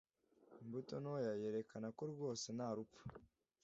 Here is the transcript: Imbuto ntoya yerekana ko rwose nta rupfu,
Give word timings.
Imbuto 0.61 0.93
ntoya 1.01 1.33
yerekana 1.41 1.87
ko 1.97 2.03
rwose 2.11 2.47
nta 2.57 2.69
rupfu, 2.77 3.03